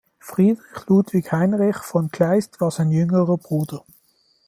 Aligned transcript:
Friedrich 0.17 0.87
Ludwig 0.87 1.31
Heinrich 1.31 1.75
von 1.77 2.09
Kleist 2.09 2.59
war 2.59 2.71
sein 2.71 2.89
jüngerer 2.89 3.37
Bruder. 3.37 3.85